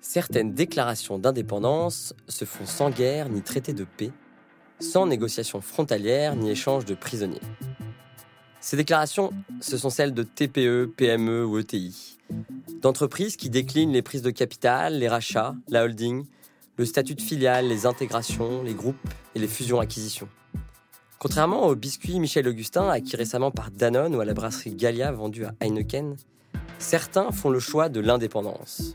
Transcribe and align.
Certaines 0.00 0.54
déclarations 0.54 1.18
d'indépendance 1.18 2.14
se 2.28 2.46
font 2.46 2.64
sans 2.64 2.88
guerre 2.88 3.28
ni 3.28 3.42
traité 3.42 3.74
de 3.74 3.84
paix, 3.84 4.10
sans 4.80 5.06
négociation 5.06 5.60
frontalière 5.60 6.34
ni 6.34 6.50
échange 6.50 6.86
de 6.86 6.94
prisonniers. 6.94 7.42
Ces 8.60 8.76
déclarations, 8.76 9.32
ce 9.60 9.76
sont 9.76 9.90
celles 9.90 10.14
de 10.14 10.22
TPE, 10.22 10.92
PME 10.96 11.44
ou 11.44 11.58
ETI, 11.58 12.18
d'entreprises 12.80 13.36
qui 13.36 13.50
déclinent 13.50 13.92
les 13.92 14.02
prises 14.02 14.22
de 14.22 14.30
capital, 14.30 14.98
les 14.98 15.08
rachats, 15.08 15.54
la 15.68 15.84
holding, 15.84 16.24
le 16.78 16.84
statut 16.84 17.14
de 17.14 17.22
filiale, 17.22 17.68
les 17.68 17.86
intégrations, 17.86 18.62
les 18.62 18.74
groupes 18.74 18.96
et 19.34 19.38
les 19.38 19.46
fusions-acquisitions. 19.46 20.28
Contrairement 21.20 21.66
au 21.66 21.74
biscuit 21.74 22.20
Michel 22.20 22.46
Augustin, 22.46 22.88
acquis 22.88 23.16
récemment 23.16 23.50
par 23.50 23.72
Danone 23.72 24.14
ou 24.14 24.20
à 24.20 24.24
la 24.24 24.34
brasserie 24.34 24.76
Gallia 24.76 25.10
vendue 25.10 25.46
à 25.46 25.54
Heineken, 25.60 26.16
certains 26.78 27.32
font 27.32 27.50
le 27.50 27.58
choix 27.58 27.88
de 27.88 27.98
l'indépendance. 27.98 28.94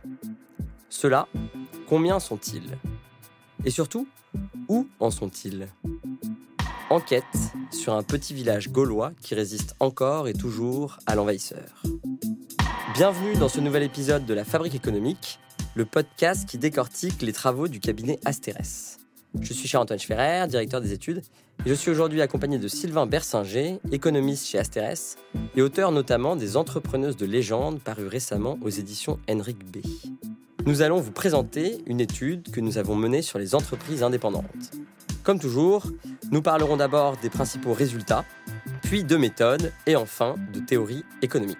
Ceux-là, 0.87 1.27
combien 1.89 2.21
sont-ils? 2.21 2.77
Et 3.65 3.71
surtout, 3.71 4.07
où 4.69 4.87
en 5.01 5.11
sont-ils? 5.11 5.67
Enquête 6.89 7.23
sur 7.71 7.93
un 7.93 8.03
petit 8.03 8.33
village 8.33 8.69
gaulois 8.69 9.11
qui 9.21 9.35
résiste 9.35 9.75
encore 9.81 10.29
et 10.29 10.33
toujours 10.33 10.99
à 11.05 11.15
l'envahisseur. 11.15 11.83
Bienvenue 12.93 13.35
dans 13.35 13.49
ce 13.49 13.59
nouvel 13.59 13.83
épisode 13.83 14.25
de 14.25 14.33
La 14.33 14.45
Fabrique 14.45 14.75
économique, 14.75 15.39
le 15.75 15.83
podcast 15.83 16.47
qui 16.47 16.57
décortique 16.57 17.21
les 17.21 17.33
travaux 17.33 17.67
du 17.67 17.81
cabinet 17.81 18.17
Asterès. 18.23 19.02
Je 19.41 19.53
suis 19.53 19.67
Charles-Antoine 19.67 19.99
Schferrer, 19.99 20.47
directeur 20.47 20.79
des 20.79 20.93
études, 20.93 21.21
et 21.65 21.69
je 21.69 21.73
suis 21.73 21.89
aujourd'hui 21.89 22.21
accompagné 22.21 22.59
de 22.59 22.67
Sylvain 22.67 23.05
Bersinger, 23.05 23.79
économiste 23.91 24.47
chez 24.47 24.59
Asterès, 24.59 25.17
et 25.55 25.61
auteur 25.61 25.91
notamment 25.91 26.35
des 26.35 26.55
Entrepreneuses 26.55 27.17
de 27.17 27.25
légende 27.25 27.79
paru 27.79 28.07
récemment 28.07 28.57
aux 28.61 28.69
éditions 28.69 29.19
Henrik 29.29 29.57
B. 29.65 29.77
Nous 30.65 30.81
allons 30.81 30.99
vous 30.99 31.11
présenter 31.11 31.77
une 31.87 31.99
étude 31.99 32.51
que 32.51 32.61
nous 32.61 32.77
avons 32.77 32.95
menée 32.95 33.21
sur 33.21 33.39
les 33.39 33.55
entreprises 33.55 34.03
indépendantes. 34.03 34.71
Comme 35.23 35.39
toujours, 35.39 35.87
nous 36.31 36.41
parlerons 36.41 36.77
d'abord 36.77 37.17
des 37.17 37.29
principaux 37.29 37.73
résultats, 37.73 38.25
puis 38.83 39.03
de 39.03 39.17
méthodes 39.17 39.73
et 39.87 39.95
enfin 39.95 40.35
de 40.53 40.59
théorie 40.59 41.03
économique. 41.21 41.57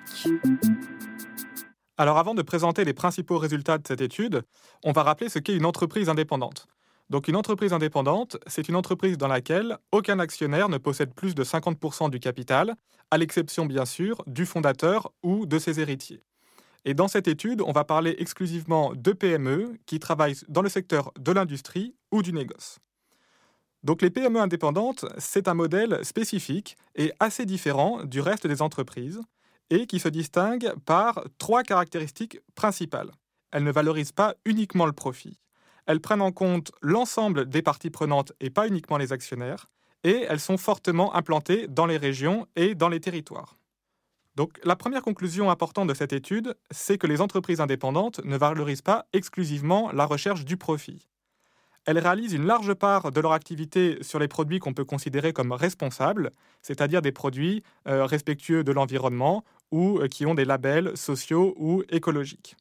Alors 1.98 2.18
avant 2.18 2.34
de 2.34 2.42
présenter 2.42 2.86
les 2.86 2.94
principaux 2.94 3.38
résultats 3.38 3.78
de 3.78 3.88
cette 3.88 4.02
étude, 4.02 4.44
on 4.84 4.92
va 4.92 5.04
rappeler 5.04 5.30
ce 5.30 5.40
qu'est 5.40 5.56
une 5.56 5.66
entreprise 5.66 6.10
indépendante. 6.10 6.68
Donc 7.10 7.28
une 7.28 7.36
entreprise 7.36 7.74
indépendante, 7.74 8.38
c'est 8.48 8.70
une 8.70 8.76
entreprise 8.76 9.18
dans 9.18 9.28
laquelle 9.28 9.78
aucun 9.92 10.20
actionnaire 10.20 10.70
ne 10.70 10.78
possède 10.78 11.14
plus 11.14 11.36
de 11.36 11.44
50% 11.44 12.10
du 12.10 12.20
capital, 12.20 12.76
à 13.12 13.18
l'exception 13.18 13.66
bien 13.66 13.86
sûr 13.86 14.24
du 14.26 14.46
fondateur 14.46 15.12
ou 15.22 15.46
de 15.46 15.60
ses 15.60 15.80
héritiers. 15.80 16.24
Et 16.86 16.94
dans 16.94 17.08
cette 17.08 17.28
étude, 17.28 17.62
on 17.62 17.72
va 17.72 17.84
parler 17.84 18.16
exclusivement 18.20 18.94
de 18.94 19.12
PME 19.12 19.78
qui 19.86 20.00
travaillent 20.00 20.36
dans 20.50 20.62
le 20.62 20.70
secteur 20.70 21.12
de 21.18 21.32
l'industrie 21.32 21.96
ou 22.12 22.22
du 22.22 22.34
négoce. 22.34 22.80
Donc 23.84 24.02
les 24.02 24.10
PME 24.10 24.40
indépendantes, 24.40 25.06
c'est 25.18 25.48
un 25.48 25.54
modèle 25.54 26.04
spécifique 26.04 26.78
et 26.96 27.12
assez 27.20 27.46
différent 27.46 28.04
du 28.04 28.22
reste 28.22 28.48
des 28.48 28.62
entreprises 28.62 29.22
et 29.70 29.88
qui 29.88 30.00
se 30.00 30.10
distingue 30.10 30.74
par 30.86 31.24
trois 31.38 31.64
caractéristiques 31.64 32.40
principales. 32.56 33.12
Elles 33.52 33.64
ne 33.64 33.72
valorisent 33.72 34.12
pas 34.12 34.36
uniquement 34.46 34.86
le 34.86 34.94
profit. 34.94 35.38
Elles 35.86 36.00
prennent 36.00 36.22
en 36.22 36.32
compte 36.32 36.72
l'ensemble 36.82 37.48
des 37.48 37.62
parties 37.62 37.90
prenantes 37.90 38.34
et 38.40 38.50
pas 38.50 38.68
uniquement 38.68 38.98
les 38.98 39.14
actionnaires. 39.14 39.70
Et 40.04 40.26
elles 40.28 40.40
sont 40.40 40.58
fortement 40.58 41.16
implantées 41.16 41.68
dans 41.68 41.86
les 41.86 41.98
régions 41.98 42.48
et 42.56 42.76
dans 42.76 42.90
les 42.90 43.00
territoires. 43.00 43.58
Donc 44.36 44.60
la 44.64 44.76
première 44.76 45.04
conclusion 45.04 45.50
importante 45.52 45.88
de 45.88 45.94
cette 45.94 46.14
étude, 46.14 46.56
c'est 46.72 46.98
que 46.98 47.08
les 47.08 47.22
entreprises 47.22 47.62
indépendantes 47.62 48.20
ne 48.26 48.36
valorisent 48.36 48.82
pas 48.82 49.06
exclusivement 49.14 49.92
la 49.92 50.06
recherche 50.06 50.44
du 50.44 50.58
profit. 50.58 51.08
Elles 51.86 52.00
réalisent 52.00 52.34
une 52.34 52.46
large 52.46 52.74
part 52.74 53.12
de 53.12 53.20
leur 53.20 53.34
activité 53.34 53.98
sur 54.02 54.18
les 54.18 54.30
produits 54.30 54.60
qu'on 54.60 54.74
peut 54.74 54.86
considérer 54.86 55.34
comme 55.34 55.52
responsables, 55.52 56.32
c'est-à-dire 56.62 57.02
des 57.02 57.12
produits 57.12 57.62
euh, 57.88 58.06
respectueux 58.06 58.64
de 58.64 58.72
l'environnement 58.72 59.44
ou 59.72 60.00
euh, 60.00 60.08
qui 60.08 60.26
ont 60.26 60.34
des 60.34 60.46
labels 60.46 60.96
sociaux 60.96 61.54
ou 61.58 61.84
écologiques. 61.90 62.56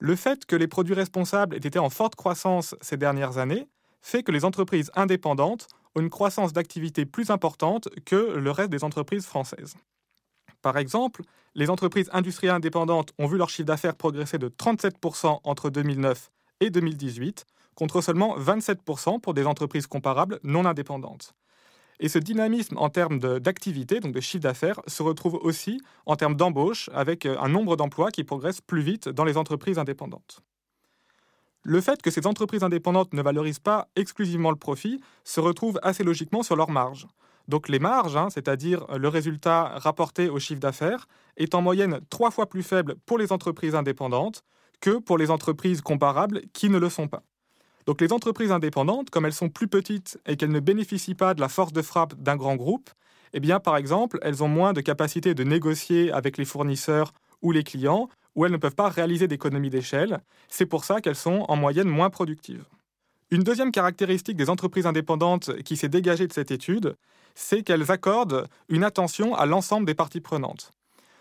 Le 0.00 0.14
fait 0.14 0.46
que 0.46 0.56
les 0.56 0.68
produits 0.68 0.94
responsables 0.94 1.56
aient 1.56 1.58
été 1.58 1.78
en 1.78 1.90
forte 1.90 2.14
croissance 2.14 2.76
ces 2.80 2.96
dernières 2.96 3.38
années 3.38 3.68
fait 4.00 4.22
que 4.22 4.30
les 4.30 4.44
entreprises 4.44 4.90
indépendantes 4.94 5.66
ont 5.96 6.00
une 6.00 6.10
croissance 6.10 6.52
d'activité 6.52 7.04
plus 7.04 7.30
importante 7.30 7.88
que 8.04 8.36
le 8.36 8.50
reste 8.50 8.70
des 8.70 8.84
entreprises 8.84 9.26
françaises. 9.26 9.74
Par 10.62 10.78
exemple, 10.78 11.22
les 11.54 11.70
entreprises 11.70 12.10
industrielles 12.12 12.54
indépendantes 12.54 13.12
ont 13.18 13.26
vu 13.26 13.36
leur 13.36 13.50
chiffre 13.50 13.66
d'affaires 13.66 13.96
progresser 13.96 14.38
de 14.38 14.48
37% 14.48 15.40
entre 15.42 15.70
2009 15.70 16.30
et 16.60 16.70
2018, 16.70 17.44
contre 17.74 18.00
seulement 18.00 18.38
27% 18.38 19.20
pour 19.20 19.34
des 19.34 19.46
entreprises 19.46 19.86
comparables 19.86 20.38
non 20.44 20.64
indépendantes. 20.64 21.34
Et 22.00 22.08
ce 22.08 22.18
dynamisme 22.18 22.76
en 22.78 22.90
termes 22.90 23.18
d'activité, 23.40 24.00
donc 24.00 24.12
de 24.12 24.20
chiffre 24.20 24.42
d'affaires, 24.42 24.80
se 24.86 25.02
retrouve 25.02 25.34
aussi 25.34 25.80
en 26.06 26.16
termes 26.16 26.36
d'embauche, 26.36 26.90
avec 26.92 27.26
euh, 27.26 27.36
un 27.40 27.48
nombre 27.48 27.76
d'emplois 27.76 28.10
qui 28.10 28.24
progresse 28.24 28.60
plus 28.60 28.82
vite 28.82 29.08
dans 29.08 29.24
les 29.24 29.36
entreprises 29.36 29.78
indépendantes. 29.78 30.40
Le 31.64 31.80
fait 31.80 32.00
que 32.00 32.10
ces 32.10 32.26
entreprises 32.26 32.62
indépendantes 32.62 33.12
ne 33.12 33.20
valorisent 33.20 33.58
pas 33.58 33.88
exclusivement 33.96 34.50
le 34.50 34.56
profit 34.56 35.00
se 35.24 35.40
retrouve 35.40 35.78
assez 35.82 36.04
logiquement 36.04 36.42
sur 36.42 36.56
leurs 36.56 36.70
marges. 36.70 37.06
Donc 37.48 37.68
les 37.68 37.78
marges, 37.78 38.16
hein, 38.16 38.28
c'est-à-dire 38.30 38.86
le 38.96 39.08
résultat 39.08 39.72
rapporté 39.76 40.28
au 40.28 40.38
chiffre 40.38 40.60
d'affaires, 40.60 41.08
est 41.36 41.54
en 41.54 41.62
moyenne 41.62 42.00
trois 42.10 42.30
fois 42.30 42.48
plus 42.48 42.62
faible 42.62 42.94
pour 43.06 43.18
les 43.18 43.32
entreprises 43.32 43.74
indépendantes 43.74 44.44
que 44.80 44.98
pour 44.98 45.18
les 45.18 45.30
entreprises 45.30 45.80
comparables 45.80 46.42
qui 46.52 46.68
ne 46.68 46.78
le 46.78 46.88
sont 46.88 47.08
pas. 47.08 47.22
Donc 47.88 48.02
les 48.02 48.12
entreprises 48.12 48.52
indépendantes, 48.52 49.08
comme 49.08 49.24
elles 49.24 49.32
sont 49.32 49.48
plus 49.48 49.66
petites 49.66 50.20
et 50.26 50.36
qu'elles 50.36 50.52
ne 50.52 50.60
bénéficient 50.60 51.14
pas 51.14 51.32
de 51.32 51.40
la 51.40 51.48
force 51.48 51.72
de 51.72 51.80
frappe 51.80 52.14
d'un 52.16 52.36
grand 52.36 52.54
groupe, 52.54 52.90
eh 53.32 53.40
bien 53.40 53.60
par 53.60 53.78
exemple, 53.78 54.18
elles 54.20 54.44
ont 54.44 54.48
moins 54.48 54.74
de 54.74 54.82
capacité 54.82 55.32
de 55.32 55.42
négocier 55.42 56.12
avec 56.12 56.36
les 56.36 56.44
fournisseurs 56.44 57.14
ou 57.40 57.50
les 57.50 57.64
clients, 57.64 58.10
ou 58.34 58.44
elles 58.44 58.52
ne 58.52 58.58
peuvent 58.58 58.74
pas 58.74 58.90
réaliser 58.90 59.26
d'économies 59.26 59.70
d'échelle. 59.70 60.20
C'est 60.50 60.66
pour 60.66 60.84
ça 60.84 61.00
qu'elles 61.00 61.16
sont 61.16 61.46
en 61.48 61.56
moyenne 61.56 61.88
moins 61.88 62.10
productives. 62.10 62.66
Une 63.30 63.42
deuxième 63.42 63.72
caractéristique 63.72 64.36
des 64.36 64.50
entreprises 64.50 64.84
indépendantes 64.84 65.56
qui 65.62 65.78
s'est 65.78 65.88
dégagée 65.88 66.26
de 66.26 66.32
cette 66.34 66.50
étude, 66.50 66.94
c'est 67.34 67.62
qu'elles 67.62 67.90
accordent 67.90 68.48
une 68.68 68.84
attention 68.84 69.34
à 69.34 69.46
l'ensemble 69.46 69.86
des 69.86 69.94
parties 69.94 70.20
prenantes. 70.20 70.72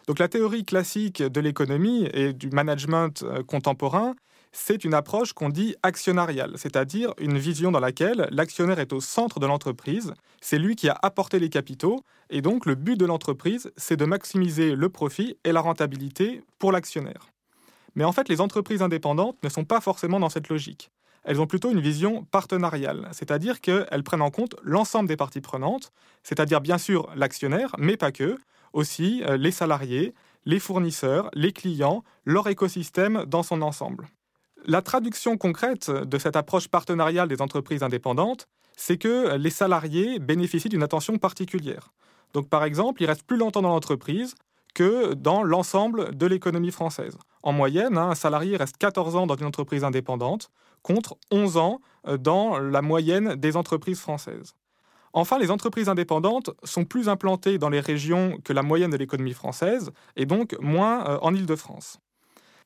Donc 0.06 0.19
la 0.19 0.27
théorie 0.27 0.66
classique 0.66 1.23
de 1.23 1.39
l'économie 1.39 2.09
et 2.13 2.33
du 2.33 2.50
management 2.50 3.23
euh, 3.23 3.41
contemporain, 3.41 4.16
c'est 4.57 4.84
une 4.84 4.95
approche 4.95 5.34
qu'on 5.34 5.50
dit 5.50 5.75
actionnariale, 5.84 6.53
c'est-à-dire 6.56 7.13
une 7.19 7.38
vision 7.38 7.72
dans 7.72 7.79
laquelle 7.79 8.28
l'actionnaire 8.31 8.79
est 8.79 8.91
au 8.91 9.00
centre 9.00 9.40
de 9.40 9.45
l'entreprise, 9.45 10.13
c'est 10.41 10.57
lui 10.57 10.75
qui 10.75 10.90
a 10.90 10.97
apporté 11.03 11.38
les 11.38 11.50
capitaux, 11.50 12.03
et 12.31 12.41
donc 12.41 12.66
le 12.66 12.73
but 12.73 12.97
de 13.00 13.06
l'entreprise, 13.06 13.72
c'est 13.78 13.97
de 13.97 14.03
maximiser 14.03 14.75
le 14.75 14.90
profit 14.90 15.38
et 15.44 15.51
la 15.51 15.62
rentabilité 15.62 16.41
pour 16.57 16.72
l'actionnaire. 16.72 17.29
Mais 17.95 18.03
en 18.03 18.12
fait, 18.12 18.29
les 18.29 18.41
entreprises 18.41 18.81
indépendantes 18.81 19.38
ne 19.44 19.50
sont 19.50 19.63
pas 19.63 19.79
forcément 19.79 20.19
dans 20.19 20.29
cette 20.29 20.50
logique. 20.50 20.89
Elles 21.24 21.39
ont 21.39 21.47
plutôt 21.47 21.72
une 21.72 21.79
vision 21.79 22.24
partenariale, 22.25 23.09
c'est-à-dire 23.12 23.62
qu'elles 23.62 24.03
prennent 24.03 24.22
en 24.24 24.31
compte 24.31 24.56
l'ensemble 24.63 25.07
des 25.07 25.18
parties 25.18 25.41
prenantes, 25.41 25.91
c'est-à-dire 26.24 26.62
bien 26.62 26.79
sûr 26.79 27.09
l'actionnaire, 27.16 27.75
mais 27.78 27.95
pas 27.95 28.12
que, 28.12 28.35
aussi 28.74 29.24
euh, 29.24 29.38
les 29.38 29.51
salariés, 29.51 30.16
les 30.45 30.59
fournisseurs, 30.59 31.29
les 31.34 31.53
clients, 31.53 32.03
leur 32.25 32.47
écosystème 32.47 33.24
dans 33.28 33.44
son 33.44 33.62
ensemble. 33.62 34.07
La 34.66 34.81
traduction 34.81 35.38
concrète 35.38 35.90
de 35.90 36.18
cette 36.18 36.35
approche 36.35 36.68
partenariale 36.68 37.28
des 37.28 37.41
entreprises 37.41 37.84
indépendantes, 37.84 38.47
c'est 38.75 38.97
que 38.97 39.35
les 39.35 39.50
salariés 39.50 40.19
bénéficient 40.19 40.69
d'une 40.69 40.84
attention 40.84 41.18
particulière. 41.18 41.94
Donc 42.34 42.50
par 42.50 42.63
exemple, 42.63 43.01
ils 43.01 43.06
restent 43.06 43.25
plus 43.25 43.38
longtemps 43.38 43.62
dans 43.62 43.69
l'entreprise 43.69 44.36
que 44.74 45.13
dans 45.13 45.42
l'ensemble 45.42 46.15
de 46.15 46.25
l'économie 46.27 46.71
française. 46.71 47.18
En 47.42 47.51
moyenne, 47.51 47.98
hein, 47.98 48.09
un 48.09 48.15
salarié 48.15 48.57
reste 48.57 48.77
14 48.77 49.15
ans 49.15 49.25
dans 49.25 49.36
une 49.36 49.45
entreprise 49.45 49.83
indépendante 49.83 50.51
contre 50.83 51.18
11 51.31 51.57
ans 51.57 51.80
euh, 52.07 52.18
dans 52.18 52.60
la 52.60 52.81
moyenne 52.81 53.36
des 53.36 53.57
entreprises 53.57 54.00
françaises. 54.00 54.53
Enfin, 55.13 55.39
les 55.39 55.50
entreprises 55.50 55.89
indépendantes 55.89 56.51
sont 56.63 56.86
plus 56.86 57.10
implantées 57.10 57.57
dans 57.57 57.69
les 57.69 57.80
régions 57.80 58.38
que 58.44 58.53
la 58.53 58.62
moyenne 58.62 58.92
de 58.92 58.98
l'économie 58.98 59.33
française 59.33 59.92
et 60.15 60.27
donc 60.27 60.56
moins 60.60 61.07
euh, 61.07 61.18
en 61.21 61.33
Île-de-France. 61.33 62.00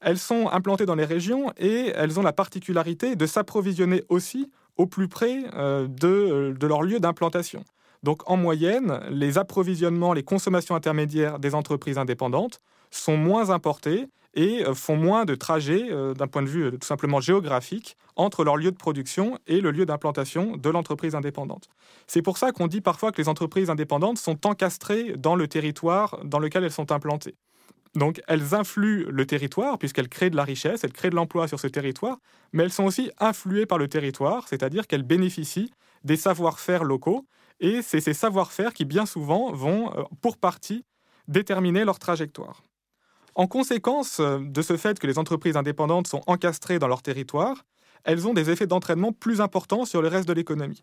Elles 0.01 0.18
sont 0.18 0.50
implantées 0.50 0.86
dans 0.86 0.95
les 0.95 1.06
régions 1.06 1.51
et 1.57 1.92
elles 1.95 2.19
ont 2.19 2.24
la 2.24 2.33
particularité 2.33 3.15
de 3.15 3.25
s'approvisionner 3.25 4.03
aussi 4.09 4.51
au 4.77 4.88
plus 4.88 5.07
près 5.07 5.44
euh, 5.53 5.88
de, 5.88 6.56
leur 6.65 6.81
lieu 6.81 7.00
d'implantation. 7.00 7.63
Donc 8.03 8.30
en 8.30 8.36
moyenne, 8.36 9.00
les 9.09 9.38
approvisionnements, 9.38 10.13
les 10.13 10.24
consommations 10.24 10.75
intermédiaires 10.75 11.39
des 11.39 11.53
entreprises 11.53 11.98
indépendantes 11.98 12.59
sont 12.89 13.15
moins 13.15 13.51
importés 13.51 14.07
et 14.33 14.65
euh, 14.65 14.74
font 14.74 14.95
moins 14.95 15.25
de 15.25 15.36
trajets 15.36 15.88
euh, 15.92 16.13
d'un 16.13 16.27
point 16.27 16.42
de 16.42 16.48
vue 16.48 16.65
euh, 16.65 16.71
tout 16.71 16.88
simplement 16.88 17.19
géographique 17.19 17.98
entre 18.15 18.44
leur 18.44 18.57
lieu 18.57 18.71
de 18.71 18.77
production 18.77 19.38
et 19.48 19.62
le 19.62 19.71
lieu 19.71 19.86
d'implantation 19.86 20.57
de 20.57 20.69
l'entreprise 20.69 21.15
indépendante. 21.15 21.69
C'est 22.07 22.21
pour 22.21 22.38
ça 22.38 22.51
qu'on 22.51 22.68
dit 22.68 22.81
parfois 22.81 23.12
que 23.12 23.21
les 23.21 23.30
entreprises 23.30 23.69
indépendantes 23.69 24.18
sont 24.18 24.45
encastrées 24.48 25.13
dans 25.18 25.36
le 25.36 25.48
territoire 25.48 26.19
dans 26.24 26.39
lequel 26.39 26.63
elles 26.63 26.71
sont 26.71 26.92
implantées. 26.92 27.36
Donc 27.96 28.22
elles 28.28 28.56
influent 28.56 29.10
le 29.10 29.26
territoire 29.26 29.78
puisqu'elles 29.78 30.08
créent 30.08 30.30
de 30.30 30.36
la 30.36 30.46
richesse, 30.46 30.84
elles 30.84 30.94
créent 30.94 31.10
de 31.10 31.16
l'emploi 31.16 31.48
sur 31.48 31.60
ce 31.60 31.68
territoire, 31.68 32.18
mais 32.54 32.64
elles 32.64 32.72
sont 32.72 32.86
aussi 32.86 33.12
influées 33.20 33.66
par 33.66 33.78
le 33.78 33.88
territoire, 33.88 34.48
c'est-à-dire 34.48 34.88
qu'elles 34.88 35.04
bénéficient 35.04 35.72
des 36.04 36.16
savoir-faire 36.16 36.84
locaux, 36.84 37.28
et 37.60 37.82
c'est 37.82 38.02
ces 38.02 38.14
savoir-faire 38.14 38.74
qui 38.74 38.86
bien 38.86 39.06
souvent 39.06 39.52
vont, 39.52 39.92
pour 40.22 40.38
partie, 40.38 40.84
déterminer 41.28 41.86
leur 41.86 42.00
trajectoire. 42.00 42.64
En 43.36 43.48
conséquence 43.48 44.20
euh, 44.20 44.40
de 44.42 44.62
ce 44.62 44.76
fait 44.78 45.00
que 45.00 45.08
les 45.08 45.18
entreprises 45.18 45.56
indépendantes 45.56 46.08
sont 46.08 46.22
encastrées 46.28 46.80
dans 46.80 46.88
leur 46.88 47.02
territoire, 47.02 47.66
elles 48.04 48.28
ont 48.28 48.34
des 48.34 48.50
effets 48.50 48.68
d'entraînement 48.68 49.14
plus 49.14 49.42
importants 49.42 49.86
sur 49.86 50.02
le 50.02 50.08
reste 50.08 50.28
de 50.28 50.34
l'économie. 50.34 50.82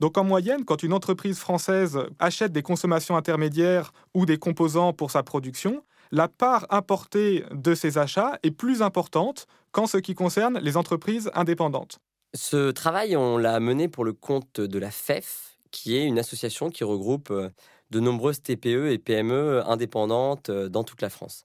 Donc 0.00 0.18
en 0.18 0.24
moyenne, 0.24 0.64
quand 0.64 0.82
une 0.82 0.92
entreprise 0.92 1.38
française 1.38 2.00
achète 2.18 2.52
des 2.52 2.62
consommations 2.62 3.16
intermédiaires 3.16 3.92
ou 4.12 4.26
des 4.26 4.38
composants 4.38 4.92
pour 4.92 5.10
sa 5.10 5.22
production, 5.22 5.84
la 6.10 6.28
part 6.28 6.66
importée 6.70 7.44
de 7.50 7.74
ces 7.74 7.98
achats 7.98 8.38
est 8.42 8.50
plus 8.50 8.82
importante 8.82 9.46
qu'en 9.72 9.86
ce 9.86 9.98
qui 9.98 10.14
concerne 10.14 10.58
les 10.60 10.76
entreprises 10.76 11.30
indépendantes. 11.34 11.98
Ce 12.34 12.70
travail, 12.70 13.16
on 13.16 13.38
l'a 13.38 13.60
mené 13.60 13.88
pour 13.88 14.04
le 14.04 14.12
compte 14.12 14.60
de 14.60 14.78
la 14.78 14.90
FEF, 14.90 15.58
qui 15.70 15.96
est 15.96 16.04
une 16.04 16.18
association 16.18 16.70
qui 16.70 16.84
regroupe 16.84 17.30
euh, 17.30 17.50
de 17.90 18.00
nombreuses 18.00 18.42
TPE 18.42 18.90
et 18.90 18.98
PME 18.98 19.62
indépendantes 19.66 20.50
euh, 20.50 20.68
dans 20.68 20.84
toute 20.84 21.02
la 21.02 21.10
France. 21.10 21.42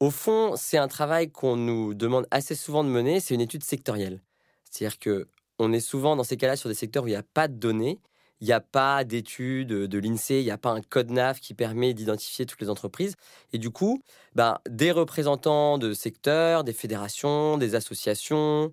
Au 0.00 0.10
fond, 0.10 0.54
c'est 0.56 0.78
un 0.78 0.88
travail 0.88 1.30
qu'on 1.30 1.56
nous 1.56 1.94
demande 1.94 2.26
assez 2.30 2.54
souvent 2.54 2.84
de 2.84 2.88
mener, 2.88 3.20
c'est 3.20 3.34
une 3.34 3.40
étude 3.40 3.64
sectorielle. 3.64 4.22
C'est-à-dire 4.70 4.98
que 4.98 5.28
on 5.58 5.72
est 5.72 5.80
souvent 5.80 6.14
dans 6.14 6.22
ces 6.22 6.36
cas-là 6.36 6.56
sur 6.56 6.68
des 6.68 6.74
secteurs 6.74 7.04
où 7.04 7.08
il 7.08 7.10
n'y 7.10 7.16
a 7.16 7.22
pas 7.22 7.48
de 7.48 7.54
données, 7.54 8.00
il 8.40 8.46
n'y 8.46 8.52
a 8.52 8.60
pas 8.60 9.04
d'études 9.04 9.68
de 9.68 9.98
l'INSEE, 9.98 10.40
il 10.40 10.44
n'y 10.44 10.50
a 10.50 10.58
pas 10.58 10.70
un 10.70 10.80
code 10.80 11.10
NAF 11.10 11.40
qui 11.40 11.54
permet 11.54 11.94
d'identifier 11.94 12.46
toutes 12.46 12.60
les 12.60 12.70
entreprises. 12.70 13.14
Et 13.52 13.58
du 13.58 13.70
coup, 13.70 14.02
ben, 14.34 14.58
des 14.68 14.92
représentants 14.92 15.78
de 15.78 15.92
secteurs, 15.92 16.64
des 16.64 16.72
fédérations, 16.72 17.58
des 17.58 17.74
associations 17.74 18.72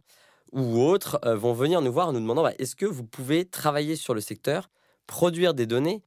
ou 0.52 0.82
autres 0.82 1.20
euh, 1.26 1.36
vont 1.36 1.54
venir 1.54 1.82
nous 1.82 1.92
voir 1.92 2.10
en 2.10 2.14
nous 2.14 2.20
demandant 2.20 2.44
bah, 2.44 2.54
est-ce 2.60 2.76
que 2.76 2.86
vous 2.86 3.04
pouvez 3.04 3.46
travailler 3.46 3.96
sur 3.96 4.14
le 4.14 4.22
secteur, 4.22 4.70
produire 5.08 5.54
des 5.54 5.66
données 5.66 6.04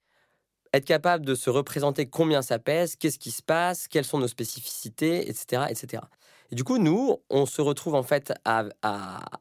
être 0.73 0.85
capable 0.85 1.25
de 1.25 1.35
se 1.35 1.51
représenter 1.51 2.07
combien 2.07 2.43
ça 2.43 2.59
pèse, 2.59 2.97
qu'est-ce 2.97 3.19
qui 3.19 3.31
se 3.31 3.43
passe, 3.43 3.89
quelles 3.89 4.05
sont 4.05 4.19
nos 4.19 4.29
spécificités, 4.29 5.29
etc., 5.29 5.65
etc. 5.71 6.03
Et 6.51 6.55
du 6.55 6.65
coup, 6.65 6.79
nous, 6.79 7.19
on 7.31 7.47
se 7.47 7.61
retrouve 7.61 7.95
en 7.95 8.03
fait 8.03 8.33
à, 8.45 8.69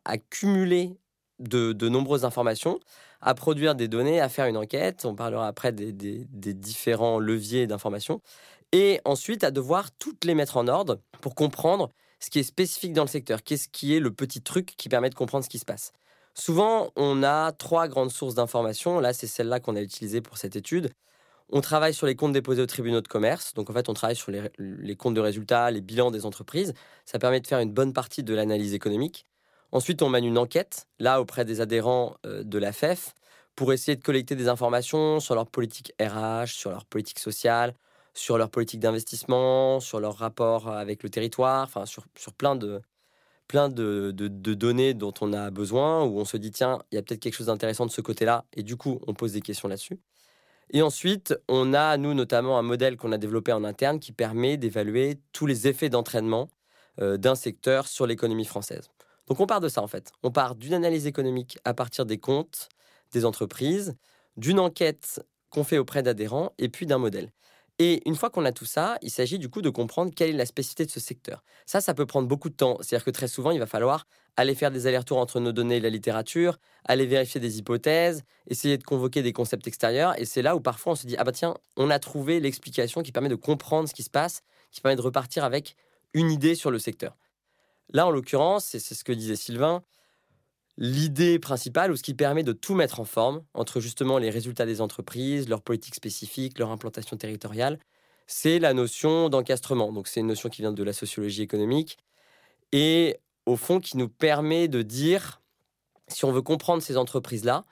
accumuler 0.05 0.97
de, 1.39 1.73
nombreuses 1.89 2.25
informations, 2.25 2.79
à 3.21 3.33
produire 3.33 3.75
des 3.75 3.87
données, 3.87 4.19
à 4.19 4.29
faire 4.29 4.45
une 4.45 4.57
enquête. 4.57 5.05
On 5.05 5.15
parlera 5.15 5.47
après 5.47 5.71
des, 5.71 5.93
différents 5.93 7.19
leviers 7.19 7.67
d'information. 7.67 8.21
Et 8.71 8.99
ensuite, 9.05 9.43
à 9.43 9.51
devoir 9.51 9.91
toutes 9.91 10.25
les 10.25 10.35
mettre 10.35 10.57
en 10.57 10.67
ordre 10.67 10.99
pour 11.21 11.35
comprendre 11.35 11.91
ce 12.19 12.29
qui 12.29 12.39
est 12.39 12.43
spécifique 12.43 12.93
dans 12.93 13.03
le 13.03 13.09
secteur. 13.09 13.43
Qu'est-ce 13.43 13.69
qui 13.69 13.95
est 13.95 13.99
le 13.99 14.11
petit 14.11 14.41
truc 14.41 14.73
qui 14.77 14.89
permet 14.89 15.09
de 15.09 15.15
comprendre 15.15 15.43
ce 15.43 15.49
qui 15.49 15.59
se 15.59 15.65
passe? 15.65 15.91
Souvent, 16.33 16.91
on 16.95 17.23
a 17.23 17.51
trois 17.51 17.87
grandes 17.87 18.11
sources 18.11 18.35
d'informations. 18.35 18.99
Là, 18.99 19.13
c'est 19.13 19.27
celle-là 19.27 19.59
qu'on 19.59 19.75
a 19.75 19.81
utilisée 19.81 20.21
pour 20.21 20.37
cette 20.37 20.55
étude. 20.55 20.91
On 21.49 21.61
travaille 21.61 21.93
sur 21.93 22.05
les 22.07 22.15
comptes 22.15 22.33
déposés 22.33 22.61
aux 22.61 22.67
tribunaux 22.67 23.01
de 23.01 23.07
commerce. 23.07 23.53
Donc, 23.53 23.69
en 23.69 23.73
fait, 23.73 23.89
on 23.89 23.93
travaille 23.93 24.15
sur 24.15 24.31
les, 24.31 24.95
comptes 24.95 25.13
de 25.13 25.21
résultats, 25.21 25.71
les 25.71 25.81
bilans 25.81 26.11
des 26.11 26.25
entreprises. 26.25 26.73
Ça 27.05 27.19
permet 27.19 27.39
de 27.39 27.47
faire 27.47 27.59
une 27.59 27.71
bonne 27.71 27.93
partie 27.93 28.23
de 28.23 28.33
l'analyse 28.33 28.73
économique. 28.73 29.25
Ensuite, 29.71 30.01
on 30.01 30.09
mène 30.09 30.25
une 30.25 30.37
enquête, 30.37 30.87
là, 30.99 31.19
auprès 31.19 31.45
des 31.45 31.61
adhérents 31.61 32.15
euh, 32.25 32.43
de 32.43 32.57
la 32.57 32.71
FEF, 32.71 33.13
pour 33.55 33.73
essayer 33.73 33.95
de 33.95 34.03
collecter 34.03 34.35
des 34.35 34.47
informations 34.47 35.19
sur 35.19 35.35
leur 35.35 35.47
politique 35.47 35.91
RH, 35.99 36.47
sur 36.47 36.69
leur 36.69 36.85
politique 36.85 37.19
sociale, 37.19 37.73
sur 38.13 38.37
leur 38.37 38.49
politique 38.49 38.79
d'investissement, 38.79 39.79
sur 39.79 39.99
leur 39.99 40.15
rapport 40.15 40.69
avec 40.69 41.03
le 41.03 41.09
territoire, 41.09 41.63
enfin, 41.63 41.85
sur, 41.85 42.05
plein 42.37 42.55
de, 42.55 42.81
plein 43.47 43.69
de, 43.69 44.11
données 44.11 44.93
dont 44.93 45.13
on 45.21 45.33
a 45.33 45.51
besoin, 45.51 46.03
où 46.03 46.19
on 46.19 46.25
se 46.25 46.37
dit, 46.37 46.51
tiens, 46.51 46.81
il 46.91 46.95
y 46.95 46.97
a 46.97 47.01
peut-être 47.01 47.19
quelque 47.19 47.35
chose 47.35 47.47
d'intéressant 47.47 47.85
de 47.85 47.91
ce 47.91 48.01
côté-là, 48.01 48.45
et 48.53 48.63
du 48.63 48.77
coup, 48.77 48.99
on 49.07 49.13
pose 49.13 49.33
des 49.33 49.41
questions 49.41 49.67
là-dessus. 49.67 49.99
Et 50.71 50.81
ensuite, 50.81 51.35
on 51.47 51.73
a, 51.73 51.97
nous, 51.97 52.13
notamment 52.13 52.59
un 52.59 52.61
modèle 52.61 52.97
qu'on 52.97 53.11
a 53.11 53.17
développé 53.17 53.53
en 53.53 53.63
interne 53.63 53.99
qui 53.99 54.11
permet 54.11 54.57
d'évaluer 54.57 55.19
tous 55.31 55.45
les 55.45 55.67
effets 55.67 55.89
d'entraînement 55.89 56.49
euh, 56.99 57.17
d'un 57.17 57.35
secteur 57.35 57.87
sur 57.87 58.05
l'économie 58.05 58.45
française. 58.45 58.89
Donc 59.27 59.39
on 59.39 59.45
part 59.45 59.59
de 59.59 59.69
ça, 59.69 59.81
en 59.81 59.87
fait. 59.87 60.11
On 60.23 60.31
part 60.31 60.55
d'une 60.55 60.73
analyse 60.73 61.05
économique 61.07 61.59
à 61.65 61.73
partir 61.73 62.05
des 62.05 62.17
comptes 62.17 62.69
des 63.11 63.25
entreprises, 63.25 63.95
d'une 64.35 64.59
enquête 64.59 65.25
qu'on 65.49 65.63
fait 65.63 65.77
auprès 65.77 66.03
d'adhérents, 66.03 66.53
et 66.57 66.69
puis 66.69 66.85
d'un 66.85 66.97
modèle. 66.97 67.31
Et 67.79 68.01
une 68.09 68.15
fois 68.15 68.31
qu'on 68.31 68.43
a 68.43 68.51
tout 68.51 68.65
ça, 68.65 68.97
il 69.03 69.11
s'agit 69.11 69.37
du 69.37 69.49
coup 69.49 69.61
de 69.61 69.69
comprendre 69.69 70.11
quelle 70.13 70.31
est 70.31 70.33
la 70.33 70.47
spécificité 70.47 70.85
de 70.85 70.91
ce 70.91 70.99
secteur. 70.99 71.43
Ça, 71.67 71.79
ça 71.79 71.93
peut 71.93 72.07
prendre 72.07 72.27
beaucoup 72.27 72.49
de 72.49 72.55
temps. 72.55 72.77
C'est-à-dire 72.81 73.05
que 73.05 73.11
très 73.11 73.27
souvent, 73.27 73.51
il 73.51 73.59
va 73.59 73.67
falloir 73.67 74.07
aller 74.35 74.55
faire 74.55 74.71
des 74.71 74.87
allers-retours 74.87 75.19
entre 75.19 75.39
nos 75.39 75.51
données 75.51 75.77
et 75.77 75.79
la 75.79 75.89
littérature, 75.89 76.57
aller 76.85 77.05
vérifier 77.05 77.39
des 77.39 77.59
hypothèses, 77.59 78.23
essayer 78.47 78.77
de 78.79 78.83
convoquer 78.83 79.21
des 79.21 79.31
concepts 79.31 79.67
extérieurs. 79.67 80.19
Et 80.19 80.25
c'est 80.25 80.41
là 80.41 80.55
où 80.55 80.59
parfois 80.59 80.93
on 80.93 80.95
se 80.95 81.05
dit, 81.05 81.15
ah 81.17 81.23
bah 81.23 81.31
tiens, 81.31 81.55
on 81.75 81.91
a 81.91 81.99
trouvé 81.99 82.39
l'explication 82.39 83.03
qui 83.03 83.11
permet 83.11 83.29
de 83.29 83.35
comprendre 83.35 83.87
ce 83.87 83.93
qui 83.93 84.03
se 84.03 84.09
passe, 84.09 84.41
qui 84.71 84.81
permet 84.81 84.95
de 84.95 85.01
repartir 85.01 85.43
avec 85.43 85.75
une 86.13 86.31
idée 86.31 86.55
sur 86.55 86.71
le 86.71 86.79
secteur. 86.79 87.15
Là, 87.93 88.07
en 88.07 88.11
l'occurrence, 88.11 88.65
c'est 88.65 88.79
ce 88.79 89.03
que 89.03 89.13
disait 89.13 89.35
Sylvain, 89.35 89.83
l'idée 90.77 91.39
principale 91.39 91.91
ou 91.91 91.95
ce 91.95 92.03
qui 92.03 92.13
permet 92.13 92.43
de 92.43 92.53
tout 92.53 92.75
mettre 92.75 92.99
en 92.99 93.05
forme 93.05 93.43
entre 93.53 93.79
justement 93.79 94.17
les 94.17 94.29
résultats 94.29 94.65
des 94.65 94.81
entreprises, 94.81 95.49
leur 95.49 95.61
politique 95.61 95.95
spécifique, 95.95 96.59
leur 96.59 96.71
implantation 96.71 97.17
territoriale, 97.17 97.79
c'est 98.27 98.59
la 98.59 98.73
notion 98.73 99.29
d'encastrement. 99.29 99.91
Donc 99.91 100.07
c'est 100.07 100.19
une 100.19 100.27
notion 100.27 100.49
qui 100.49 100.61
vient 100.61 100.73
de 100.73 100.83
la 100.83 100.93
sociologie 100.93 101.41
économique 101.41 101.97
et 102.71 103.17
au 103.45 103.55
fond 103.55 103.79
qui 103.79 103.97
nous 103.97 104.09
permet 104.09 104.67
de 104.67 104.81
dire 104.81 105.41
si 106.09 106.25
on 106.25 106.31
veut 106.31 106.41
comprendre 106.41 106.83
ces 106.83 106.97
entreprises-là, 106.97 107.65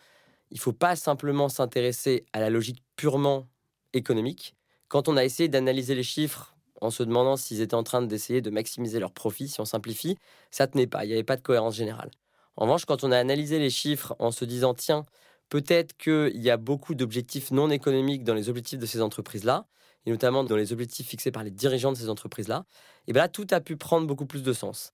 il 0.51 0.56
ne 0.56 0.62
faut 0.62 0.73
pas 0.73 0.95
simplement 0.95 1.50
s'intéresser 1.50 2.25
à 2.33 2.39
la 2.39 2.50
logique 2.50 2.83
purement 2.95 3.47
économique. 3.94 4.56
Quand 4.88 5.07
on 5.07 5.17
a 5.17 5.25
essayé 5.25 5.50
d'analyser 5.50 5.95
les 5.95 6.03
chiffres 6.03 6.55
en 6.86 6.92
se 6.92 7.04
demandant 7.04 7.38
s'ils 7.38 7.62
étaient 7.62 7.76
en 7.76 7.84
train 7.84 8.02
d'essayer 8.02 8.42
de 8.42 8.50
maximiser 8.50 9.00
leurs 9.00 9.12
profits, 9.12 9.50
si 9.50 9.60
on 9.62 9.66
simplifie, 9.66 10.18
ça 10.52 10.68
tenait 10.68 10.88
pas, 10.88 11.06
il 11.06 11.08
n'y 11.08 11.14
avait 11.14 11.24
pas 11.24 11.36
de 11.36 11.42
cohérence 11.42 11.76
générale. 11.76 12.12
En 12.56 12.64
revanche, 12.64 12.86
quand 12.86 13.04
on 13.04 13.12
a 13.12 13.18
analysé 13.18 13.60
les 13.60 13.70
chiffres 13.70 14.16
en 14.20 14.32
se 14.32 14.46
disant, 14.46 14.74
tiens, 14.74 15.06
peut-être 15.50 15.98
qu'il 15.98 16.42
y 16.42 16.50
a 16.50 16.58
beaucoup 16.58 16.96
d'objectifs 16.96 17.52
non 17.52 17.70
économiques 17.70 18.24
dans 18.24 18.34
les 18.34 18.50
objectifs 18.50 18.80
de 18.80 18.86
ces 18.86 19.02
entreprises-là, 19.02 19.68
et 20.06 20.12
notamment 20.12 20.44
dans 20.44 20.56
les 20.56 20.72
objectifs 20.72 21.08
fixés 21.08 21.32
par 21.32 21.44
les 21.44 21.52
dirigeants 21.52 21.92
de 21.92 21.98
ces 21.98 22.10
entreprises-là, 22.10 22.65
et 23.08 23.13
bien 23.13 23.24
là, 23.24 23.30
tout 23.30 23.48
a 23.51 23.60
pu 23.60 23.75
prendre 23.77 24.08
beaucoup 24.08 24.25
plus 24.25 24.44
de 24.44 24.54
sens. 24.54 24.94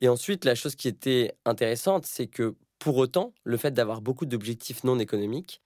Et 0.00 0.08
ensuite, 0.08 0.44
la 0.44 0.54
chose 0.54 0.76
qui 0.76 0.88
était 0.88 1.36
intéressante, 1.44 2.06
c'est 2.06 2.26
que 2.26 2.56
pour 2.78 2.96
autant, 2.96 3.32
le 3.44 3.56
fait 3.56 3.72
d'avoir 3.72 4.00
beaucoup 4.00 4.26
d'objectifs 4.26 4.84
non 4.84 4.98
économiques 4.98 5.62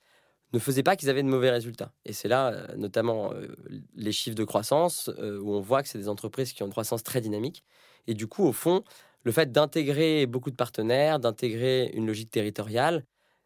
ne 0.53 0.59
faisait 0.59 0.83
pas 0.83 0.97
qu'ils 0.97 1.11
avaient 1.11 1.23
de 1.23 1.29
mauvais 1.29 1.51
résultats. 1.51 1.93
Et 2.05 2.13
c'est 2.13 2.29
là, 2.29 2.49
euh, 2.49 2.77
notamment, 2.77 3.33
euh, 3.33 3.49
les 3.95 4.13
chiffres 4.13 4.37
de 4.37 4.45
croissance, 4.45 5.11
euh, 5.19 5.39
où 5.41 5.55
on 5.55 5.61
voit 5.61 5.83
que 5.83 5.89
c'est 5.89 5.99
des 5.99 6.09
entreprises 6.09 6.53
qui 6.53 6.63
ont 6.63 6.67
une 6.67 6.73
croissance 6.73 7.03
très 7.03 7.21
dynamique. 7.21 7.65
Et 8.07 8.15
du 8.15 8.27
coup, 8.27 8.45
au 8.45 8.53
fond, 8.53 8.83
le 9.25 9.33
fait 9.33 9.53
d'intégrer 9.53 10.27
beaucoup 10.27 10.51
de 10.51 10.57
partenaires, 10.57 11.21
d'intégrer 11.21 11.91
une 11.95 12.07
logique 12.07 12.31
territoriale, 12.31 13.05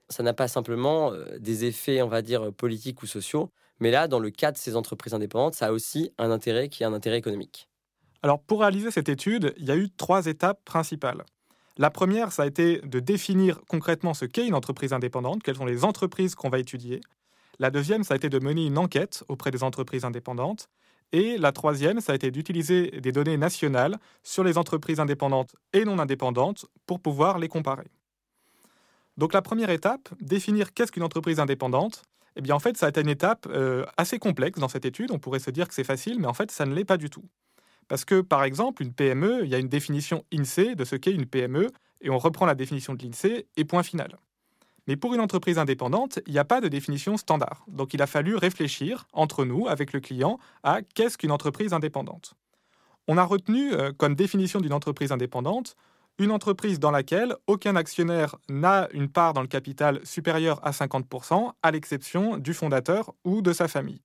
ça 0.08 0.22
n'a 0.22 0.34
pas 0.34 0.48
simplement 0.48 1.12
des 1.38 1.64
effets, 1.64 2.02
on 2.02 2.08
va 2.08 2.22
dire, 2.22 2.52
politiques 2.52 3.02
ou 3.02 3.06
sociaux, 3.06 3.50
mais 3.80 3.90
là, 3.90 4.06
dans 4.06 4.18
le 4.18 4.30
cas 4.30 4.52
de 4.52 4.58
ces 4.58 4.76
entreprises 4.76 5.14
indépendantes, 5.14 5.54
ça 5.54 5.68
a 5.68 5.72
aussi 5.72 6.12
un 6.18 6.30
intérêt 6.30 6.68
qui 6.68 6.82
est 6.82 6.86
un 6.86 6.92
intérêt 6.92 7.18
économique. 7.18 7.68
Alors, 8.22 8.40
pour 8.40 8.60
réaliser 8.60 8.90
cette 8.90 9.08
étude, 9.08 9.54
il 9.56 9.64
y 9.64 9.70
a 9.70 9.76
eu 9.76 9.90
trois 9.90 10.26
étapes 10.26 10.60
principales. 10.64 11.24
La 11.76 11.90
première, 11.90 12.30
ça 12.30 12.44
a 12.44 12.46
été 12.46 12.78
de 12.82 13.00
définir 13.00 13.60
concrètement 13.66 14.14
ce 14.14 14.26
qu'est 14.26 14.46
une 14.46 14.54
entreprise 14.54 14.92
indépendante, 14.92 15.42
quelles 15.42 15.56
sont 15.56 15.64
les 15.64 15.84
entreprises 15.84 16.36
qu'on 16.36 16.48
va 16.48 16.60
étudier. 16.60 17.00
La 17.58 17.70
deuxième, 17.70 18.04
ça 18.04 18.14
a 18.14 18.16
été 18.16 18.28
de 18.28 18.38
mener 18.38 18.66
une 18.66 18.78
enquête 18.78 19.24
auprès 19.28 19.50
des 19.50 19.64
entreprises 19.64 20.04
indépendantes. 20.04 20.68
Et 21.12 21.36
la 21.36 21.52
troisième, 21.52 22.00
ça 22.00 22.12
a 22.12 22.14
été 22.14 22.30
d'utiliser 22.30 22.90
des 23.00 23.12
données 23.12 23.36
nationales 23.36 23.98
sur 24.22 24.44
les 24.44 24.56
entreprises 24.56 25.00
indépendantes 25.00 25.54
et 25.72 25.84
non 25.84 25.98
indépendantes 25.98 26.66
pour 26.86 27.00
pouvoir 27.00 27.38
les 27.38 27.48
comparer. 27.48 27.86
Donc 29.16 29.32
la 29.32 29.42
première 29.42 29.70
étape, 29.70 30.08
définir 30.20 30.74
qu'est-ce 30.74 30.92
qu'une 30.92 31.02
entreprise 31.02 31.38
indépendante, 31.38 32.02
eh 32.36 32.40
bien 32.40 32.54
en 32.54 32.58
fait 32.58 32.76
ça 32.76 32.86
a 32.86 32.88
été 32.88 33.00
une 33.00 33.08
étape 33.08 33.46
euh, 33.48 33.84
assez 33.96 34.18
complexe 34.18 34.58
dans 34.58 34.68
cette 34.68 34.84
étude. 34.84 35.10
On 35.12 35.18
pourrait 35.18 35.38
se 35.38 35.50
dire 35.50 35.68
que 35.68 35.74
c'est 35.74 35.84
facile, 35.84 36.18
mais 36.18 36.26
en 36.26 36.34
fait 36.34 36.50
ça 36.50 36.66
ne 36.66 36.74
l'est 36.74 36.84
pas 36.84 36.96
du 36.96 37.10
tout. 37.10 37.24
Parce 37.88 38.04
que 38.04 38.20
par 38.20 38.44
exemple, 38.44 38.82
une 38.82 38.92
PME, 38.92 39.44
il 39.44 39.50
y 39.50 39.54
a 39.54 39.58
une 39.58 39.68
définition 39.68 40.24
INSEE 40.32 40.74
de 40.74 40.84
ce 40.84 40.96
qu'est 40.96 41.12
une 41.12 41.26
PME, 41.26 41.70
et 42.00 42.10
on 42.10 42.18
reprend 42.18 42.46
la 42.46 42.54
définition 42.54 42.94
de 42.94 43.04
l'INSEE, 43.04 43.46
et 43.56 43.64
point 43.64 43.82
final. 43.82 44.18
Mais 44.86 44.96
pour 44.96 45.14
une 45.14 45.20
entreprise 45.20 45.58
indépendante, 45.58 46.20
il 46.26 46.32
n'y 46.32 46.38
a 46.38 46.44
pas 46.44 46.60
de 46.60 46.68
définition 46.68 47.16
standard. 47.16 47.64
Donc 47.68 47.94
il 47.94 48.02
a 48.02 48.06
fallu 48.06 48.36
réfléchir 48.36 49.06
entre 49.12 49.44
nous, 49.44 49.66
avec 49.68 49.92
le 49.92 50.00
client, 50.00 50.38
à 50.62 50.82
qu'est-ce 50.82 51.16
qu'une 51.16 51.30
entreprise 51.30 51.72
indépendante. 51.72 52.34
On 53.08 53.16
a 53.16 53.24
retenu 53.24 53.72
euh, 53.72 53.92
comme 53.92 54.14
définition 54.14 54.60
d'une 54.60 54.72
entreprise 54.72 55.12
indépendante 55.12 55.76
une 56.18 56.30
entreprise 56.30 56.78
dans 56.78 56.90
laquelle 56.90 57.34
aucun 57.46 57.76
actionnaire 57.76 58.36
n'a 58.48 58.88
une 58.92 59.08
part 59.08 59.32
dans 59.32 59.42
le 59.42 59.48
capital 59.48 60.00
supérieure 60.04 60.60
à 60.64 60.70
50%, 60.70 61.52
à 61.62 61.70
l'exception 61.70 62.36
du 62.36 62.54
fondateur 62.54 63.12
ou 63.24 63.42
de 63.42 63.52
sa 63.52 63.68
famille. 63.68 64.00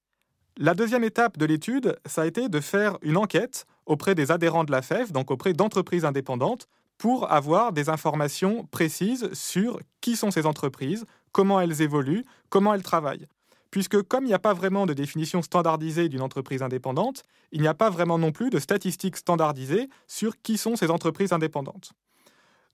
La 0.62 0.74
deuxième 0.74 1.06
étape 1.06 1.38
de 1.38 1.46
l'étude, 1.46 1.98
ça 2.06 2.24
a 2.24 2.26
été 2.26 2.50
de 2.50 2.60
faire 2.60 2.98
une 3.02 3.16
enquête 3.16 3.66
auprès 3.86 4.14
des 4.14 4.30
adhérents 4.30 4.66
de 4.66 4.74
la 4.74 4.82
FEF, 4.82 5.14
donc 5.14 5.32
auprès 5.32 5.54
d'entreprises 5.54 6.04
indépendantes, 6.04 6.68
pour 6.98 7.32
avoir 7.32 7.72
des 7.72 7.88
informations 7.88 8.66
précises 8.66 9.32
sur 9.32 9.80
qui 10.02 10.18
sont 10.18 10.32
ces 10.32 10.46
entreprises, 10.46 11.06
comment 11.32 11.62
elles 11.62 11.82
évoluent, 11.82 12.26
comment 12.50 12.74
elles 12.74 12.84
travaillent. 12.84 13.26
Puisque 13.72 14.02
comme 14.02 14.26
il 14.26 14.28
n'y 14.28 14.34
a 14.34 14.40
pas 14.40 14.54
vraiment 14.54 14.86
de 14.86 14.92
définition 14.92 15.42
standardisée 15.42 16.10
d'une 16.10 16.22
entreprise 16.22 16.62
indépendante, 16.62 17.24
il 17.54 17.62
n'y 17.62 17.68
a 17.68 17.74
pas 17.74 17.90
vraiment 17.90 18.20
non 18.20 18.34
plus 18.34 18.50
de 18.50 18.60
statistiques 18.60 19.16
standardisées 19.16 19.88
sur 20.08 20.42
qui 20.42 20.58
sont 20.58 20.76
ces 20.76 20.92
entreprises 20.92 21.32
indépendantes. 21.32 21.94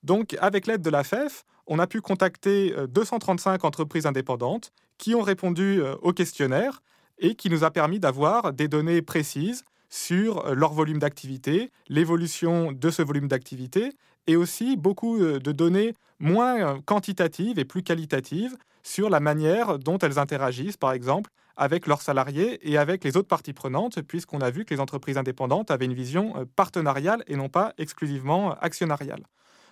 Donc 0.02 0.36
avec 0.40 0.66
l'aide 0.66 0.82
de 0.82 0.90
la 0.90 1.04
FEF, 1.04 1.44
on 1.68 1.78
a 1.78 1.86
pu 1.86 2.00
contacter 2.00 2.74
235 2.88 3.64
euh, 3.64 3.68
entreprises 3.68 4.06
indépendantes 4.06 4.72
qui 4.98 5.14
ont 5.14 5.22
répondu 5.22 5.80
euh, 5.80 5.94
au 6.02 6.12
questionnaire 6.12 6.82
et 7.18 7.34
qui 7.34 7.50
nous 7.50 7.64
a 7.64 7.70
permis 7.70 8.00
d'avoir 8.00 8.52
des 8.52 8.68
données 8.68 9.02
précises 9.02 9.64
sur 9.88 10.46
euh, 10.46 10.54
leur 10.54 10.72
volume 10.72 10.98
d'activité, 10.98 11.70
l'évolution 11.88 12.72
de 12.72 12.90
ce 12.90 13.02
volume 13.02 13.28
d'activité, 13.28 13.92
et 14.26 14.36
aussi 14.36 14.76
beaucoup 14.76 15.20
euh, 15.20 15.38
de 15.38 15.52
données 15.52 15.94
moins 16.18 16.56
euh, 16.56 16.78
quantitatives 16.84 17.58
et 17.58 17.64
plus 17.64 17.82
qualitatives 17.82 18.56
sur 18.82 19.10
la 19.10 19.20
manière 19.20 19.78
dont 19.78 19.98
elles 19.98 20.18
interagissent, 20.18 20.76
par 20.76 20.92
exemple, 20.92 21.30
avec 21.56 21.86
leurs 21.86 22.02
salariés 22.02 22.58
et 22.70 22.76
avec 22.76 23.02
les 23.02 23.16
autres 23.16 23.28
parties 23.28 23.54
prenantes, 23.54 24.02
puisqu'on 24.02 24.40
a 24.40 24.50
vu 24.50 24.64
que 24.64 24.74
les 24.74 24.80
entreprises 24.80 25.16
indépendantes 25.16 25.70
avaient 25.70 25.86
une 25.86 25.94
vision 25.94 26.46
partenariale 26.54 27.24
et 27.28 27.36
non 27.36 27.48
pas 27.48 27.72
exclusivement 27.78 28.54
actionnariale. 28.60 29.24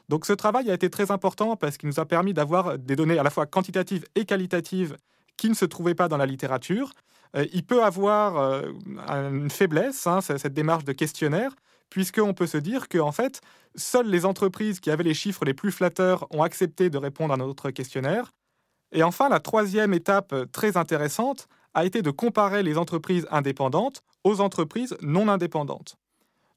Donc 0.08 0.24
ce 0.24 0.32
travail 0.32 0.70
a 0.70 0.74
été 0.74 0.88
très 0.88 1.10
important 1.10 1.56
parce 1.56 1.76
qu'il 1.76 1.88
nous 1.88 2.00
a 2.00 2.06
permis 2.06 2.32
d'avoir 2.32 2.78
des 2.78 2.96
données 2.96 3.18
à 3.18 3.22
la 3.22 3.30
fois 3.30 3.44
quantitatives 3.46 4.06
et 4.14 4.24
qualitatives 4.24 4.96
qui 5.36 5.48
ne 5.48 5.54
se 5.54 5.66
trouvaient 5.66 5.94
pas 5.94 6.08
dans 6.08 6.16
la 6.16 6.26
littérature, 6.26 6.92
il 7.52 7.64
peut 7.64 7.82
avoir 7.82 8.36
euh, 8.36 8.72
une 9.08 9.50
faiblesse, 9.50 10.06
hein, 10.06 10.20
cette 10.20 10.54
démarche 10.54 10.84
de 10.84 10.92
questionnaire, 10.92 11.54
puisqu'on 11.90 12.34
peut 12.34 12.46
se 12.46 12.58
dire 12.58 12.88
que 12.88 12.98
en 12.98 13.12
fait, 13.12 13.40
seules 13.74 14.08
les 14.08 14.24
entreprises 14.24 14.80
qui 14.80 14.90
avaient 14.90 15.04
les 15.04 15.14
chiffres 15.14 15.44
les 15.44 15.54
plus 15.54 15.72
flatteurs 15.72 16.26
ont 16.30 16.42
accepté 16.42 16.90
de 16.90 16.98
répondre 16.98 17.34
à 17.34 17.36
notre 17.36 17.70
questionnaire. 17.70 18.32
Et 18.92 19.02
enfin, 19.02 19.28
la 19.28 19.40
troisième 19.40 19.92
étape 19.92 20.32
euh, 20.32 20.46
très 20.46 20.76
intéressante 20.76 21.48
a 21.74 21.84
été 21.84 22.02
de 22.02 22.10
comparer 22.10 22.62
les 22.62 22.78
entreprises 22.78 23.26
indépendantes 23.30 24.02
aux 24.22 24.40
entreprises 24.40 24.96
non 25.02 25.28
indépendantes. 25.28 25.96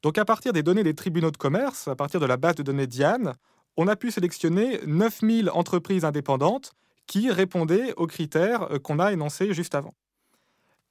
Donc 0.03 0.19
à 0.19 0.25
partir 0.25 0.53
des 0.53 0.61
données 0.61 0.83
des 0.83 0.93
tribunaux 0.93 1.31
de 1.31 1.37
commerce, 1.37 1.87
à 1.87 1.95
partir 1.95 2.19
de 2.19 2.27
la 2.27 2.37
base 2.37 2.55
de 2.55 2.63
données 2.63 2.85
Diane, 2.85 3.33
on 3.77 3.87
a 3.87 3.95
pu 3.95 4.11
sélectionner 4.11 4.79
9000 4.85 5.49
entreprises 5.49 6.05
indépendantes 6.05 6.73
qui 7.07 7.31
répondaient 7.31 7.93
aux 7.97 8.05
critères 8.05 8.69
qu'on 8.83 8.99
a 8.99 9.11
énoncés 9.11 9.53
juste 9.53 9.73
avant. 9.73 9.95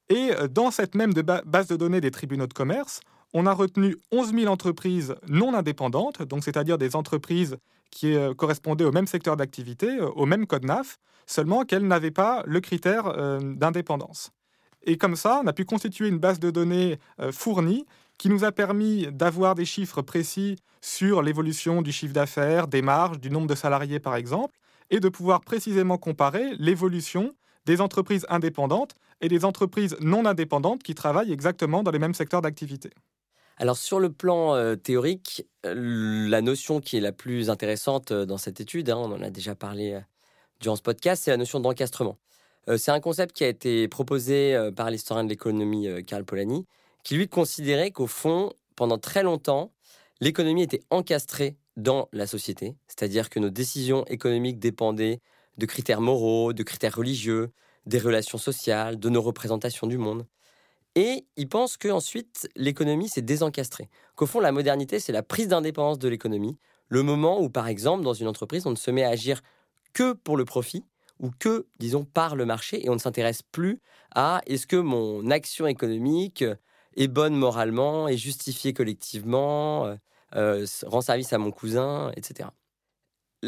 Et 0.08 0.32
euh, 0.32 0.48
dans 0.48 0.70
cette 0.70 0.94
même 0.94 1.12
base 1.12 1.66
de 1.66 1.76
données 1.76 2.00
des 2.00 2.10
tribunaux 2.10 2.46
de 2.46 2.52
commerce, 2.52 3.00
on 3.34 3.46
a 3.46 3.52
retenu 3.52 3.96
11 4.12 4.32
000 4.34 4.46
entreprises 4.46 5.14
non 5.28 5.54
indépendantes, 5.54 6.22
donc 6.22 6.44
c'est-à-dire 6.44 6.78
des 6.78 6.94
entreprises 6.96 7.56
qui 7.90 8.14
euh, 8.14 8.34
correspondaient 8.34 8.84
au 8.84 8.92
même 8.92 9.06
secteur 9.06 9.36
d'activité, 9.36 9.88
euh, 9.98 10.08
au 10.10 10.26
même 10.26 10.46
code 10.46 10.64
NAF, 10.64 10.98
seulement 11.26 11.64
qu'elles 11.64 11.86
n'avaient 11.86 12.12
pas 12.12 12.44
le 12.46 12.60
critère 12.60 13.12
d'indépendance. 13.40 14.30
Et 14.84 14.96
comme 14.96 15.16
ça, 15.16 15.40
on 15.42 15.46
a 15.48 15.52
pu 15.52 15.64
constituer 15.64 16.06
une 16.06 16.18
base 16.18 16.38
de 16.38 16.52
données 16.52 17.00
fournie 17.32 17.84
qui 18.16 18.28
nous 18.28 18.44
a 18.44 18.52
permis 18.52 19.08
d'avoir 19.10 19.56
des 19.56 19.64
chiffres 19.64 20.02
précis 20.02 20.54
sur 20.80 21.22
l'évolution 21.22 21.82
du 21.82 21.90
chiffre 21.90 22.12
d'affaires, 22.12 22.68
des 22.68 22.80
marges, 22.80 23.18
du 23.18 23.28
nombre 23.28 23.48
de 23.48 23.56
salariés 23.56 23.98
par 23.98 24.14
exemple, 24.14 24.54
et 24.90 25.00
de 25.00 25.08
pouvoir 25.08 25.40
précisément 25.40 25.98
comparer 25.98 26.54
l'évolution 26.60 27.34
des 27.64 27.80
entreprises 27.80 28.24
indépendantes 28.28 28.94
et 29.20 29.28
des 29.28 29.44
entreprises 29.44 29.96
non 30.00 30.24
indépendantes 30.26 30.82
qui 30.82 30.94
travaillent 30.94 31.32
exactement 31.32 31.82
dans 31.82 31.90
les 31.90 31.98
mêmes 31.98 32.14
secteurs 32.14 32.42
d'activité. 32.42 32.90
Alors 33.58 33.78
sur 33.78 34.00
le 34.00 34.12
plan 34.12 34.54
euh, 34.54 34.76
théorique, 34.76 35.46
euh, 35.64 36.28
la 36.28 36.42
notion 36.42 36.80
qui 36.80 36.98
est 36.98 37.00
la 37.00 37.12
plus 37.12 37.48
intéressante 37.48 38.12
euh, 38.12 38.26
dans 38.26 38.36
cette 38.36 38.60
étude, 38.60 38.90
hein, 38.90 38.98
on 38.98 39.12
en 39.12 39.22
a 39.22 39.30
déjà 39.30 39.54
parlé 39.54 39.98
durant 40.60 40.76
ce 40.76 40.82
podcast, 40.82 41.22
c'est 41.24 41.30
la 41.30 41.36
notion 41.38 41.60
d'encastrement. 41.60 42.18
c'est 42.78 42.90
un 42.90 43.00
concept 43.00 43.36
qui 43.36 43.44
a 43.44 43.48
été 43.48 43.88
proposé 43.88 44.58
par 44.74 44.90
l'historien 44.90 45.22
de 45.22 45.28
l'économie 45.28 45.86
Karl 46.06 46.24
Polanyi, 46.24 46.64
qui 47.04 47.14
lui 47.14 47.28
considérait 47.28 47.90
qu'au 47.90 48.06
fond, 48.06 48.52
pendant 48.74 48.96
très 48.96 49.22
longtemps, 49.22 49.70
l'économie 50.22 50.62
était 50.62 50.80
encastrée 50.88 51.56
dans 51.76 52.08
la 52.12 52.26
société, 52.26 52.74
c'est-à-dire 52.88 53.28
que 53.28 53.38
nos 53.38 53.50
décisions 53.50 54.06
économiques 54.06 54.58
dépendaient 54.58 55.20
de 55.58 55.66
critères 55.66 56.00
moraux, 56.00 56.54
de 56.54 56.62
critères 56.62 56.96
religieux, 56.96 57.52
des 57.86 57.98
relations 57.98 58.38
sociales, 58.38 58.98
de 58.98 59.08
nos 59.08 59.22
représentations 59.22 59.86
du 59.86 59.98
monde. 59.98 60.26
Et 60.94 61.26
il 61.36 61.48
pense 61.48 61.76
qu'ensuite, 61.76 62.48
l'économie 62.56 63.08
s'est 63.08 63.22
désencastrée. 63.22 63.88
Qu'au 64.14 64.26
fond, 64.26 64.40
la 64.40 64.52
modernité, 64.52 64.98
c'est 64.98 65.12
la 65.12 65.22
prise 65.22 65.48
d'indépendance 65.48 65.98
de 65.98 66.08
l'économie, 66.08 66.56
le 66.88 67.02
moment 67.02 67.40
où, 67.40 67.50
par 67.50 67.68
exemple, 67.68 68.02
dans 68.02 68.14
une 68.14 68.28
entreprise, 68.28 68.66
on 68.66 68.70
ne 68.70 68.76
se 68.76 68.90
met 68.90 69.04
à 69.04 69.10
agir 69.10 69.42
que 69.92 70.12
pour 70.14 70.36
le 70.36 70.44
profit 70.44 70.84
ou 71.20 71.30
que, 71.38 71.66
disons, 71.78 72.04
par 72.04 72.36
le 72.36 72.44
marché, 72.44 72.84
et 72.84 72.88
on 72.88 72.94
ne 72.94 72.98
s'intéresse 72.98 73.42
plus 73.42 73.80
à 74.14 74.40
est-ce 74.46 74.66
que 74.66 74.76
mon 74.76 75.30
action 75.30 75.66
économique 75.66 76.44
est 76.96 77.08
bonne 77.08 77.34
moralement, 77.34 78.08
est 78.08 78.16
justifiée 78.16 78.72
collectivement, 78.72 79.86
euh, 79.86 79.96
euh, 80.34 80.66
rend 80.86 81.02
service 81.02 81.32
à 81.32 81.38
mon 81.38 81.50
cousin, 81.50 82.10
etc. 82.16 82.48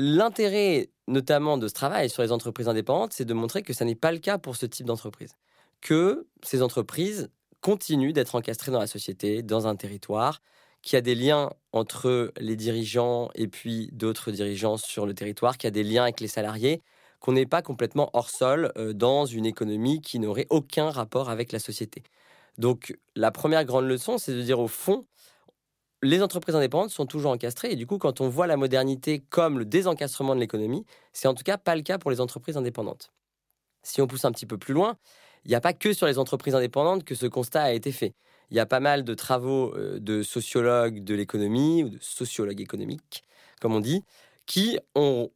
L'intérêt 0.00 0.90
notamment 1.09 1.59
de 1.59 1.67
ce 1.67 1.75
travail 1.75 2.09
sur 2.09 2.23
les 2.23 2.31
entreprises 2.31 2.69
indépendantes, 2.69 3.12
c'est 3.12 3.25
de 3.25 3.35
montrer 3.35 3.62
que 3.62 3.73
ça 3.73 3.85
n'est 3.85 3.97
pas 3.97 4.12
le 4.12 4.19
cas 4.19 4.38
pour 4.38 4.55
ce 4.55 4.64
type 4.64 4.87
d'entreprise. 4.87 5.33
Que 5.81 6.28
ces 6.45 6.62
entreprises 6.62 7.31
continuent 7.62 8.12
d'être 8.12 8.37
encastrées 8.37 8.71
dans 8.71 8.78
la 8.78 8.87
société, 8.87 9.43
dans 9.43 9.67
un 9.67 9.75
territoire, 9.75 10.40
qu'il 10.83 10.97
y 10.97 10.99
a 10.99 11.00
des 11.00 11.17
liens 11.17 11.50
entre 11.73 12.33
les 12.38 12.55
dirigeants 12.55 13.31
et 13.35 13.49
puis 13.49 13.90
d'autres 13.93 14.31
dirigeants 14.31 14.76
sur 14.76 15.05
le 15.05 15.14
territoire, 15.14 15.59
qu'il 15.59 15.67
y 15.67 15.69
a 15.69 15.73
des 15.73 15.83
liens 15.83 16.05
avec 16.05 16.21
les 16.21 16.28
salariés, 16.28 16.81
qu'on 17.19 17.33
n'est 17.33 17.45
pas 17.45 17.62
complètement 17.62 18.09
hors 18.12 18.31
sol 18.31 18.71
euh, 18.78 18.93
dans 18.93 19.26
une 19.26 19.47
économie 19.47 20.00
qui 20.00 20.21
n'aurait 20.21 20.47
aucun 20.50 20.90
rapport 20.90 21.28
avec 21.28 21.50
la 21.50 21.59
société. 21.59 22.05
Donc 22.57 22.97
la 23.17 23.33
première 23.33 23.64
grande 23.64 23.88
leçon, 23.88 24.17
c'est 24.17 24.33
de 24.33 24.43
dire 24.43 24.61
au 24.61 24.69
fond, 24.69 25.07
les 26.02 26.23
entreprises 26.23 26.55
indépendantes 26.55 26.90
sont 26.90 27.07
toujours 27.07 27.33
encastrées. 27.33 27.73
Et 27.73 27.76
du 27.76 27.87
coup, 27.87 27.99
quand 27.99 28.21
on 28.21 28.28
voit 28.28 28.47
la 28.47 28.57
modernité 28.57 29.23
comme 29.31 29.59
le 29.59 29.64
désencastrement 29.64 30.35
de 30.35 30.40
l'économie, 30.40 30.85
c'est 31.12 31.28
en 31.28 31.35
tout 31.35 31.45
cas 31.45 31.59
pas 31.59 31.76
le 31.76 31.83
cas 31.83 31.99
pour 31.99 32.11
les 32.11 32.21
entreprises 32.21 32.57
indépendantes. 32.57 33.12
Si 33.83 34.00
on 34.00 34.07
pousse 34.07 34.25
un 34.25 34.33
petit 34.33 34.47
peu 34.47 34.59
plus 34.59 34.75
loin, 34.75 34.97
il 35.45 35.49
n'y 35.49 35.55
a 35.55 35.61
pas 35.61 35.73
que 35.73 35.93
sur 35.93 36.07
les 36.07 36.19
entreprises 36.19 36.55
indépendantes 36.55 37.05
que 37.05 37.14
ce 37.14 37.26
constat 37.26 37.62
a 37.62 37.73
été 37.73 37.93
fait. 37.93 38.14
Il 38.50 38.57
y 38.57 38.61
a 38.61 38.67
pas 38.67 38.81
mal 38.81 39.05
de 39.05 39.14
travaux 39.14 39.75
euh, 39.76 39.99
de 40.00 40.23
sociologues 40.23 41.05
de 41.05 41.14
l'économie 41.14 41.85
ou 41.85 41.90
de 41.90 41.99
sociologues 42.00 42.61
économiques, 42.61 43.23
comme 43.61 43.75
on 43.75 43.81
dit, 43.81 44.02
qui 44.47 44.78
ont, 44.95 45.31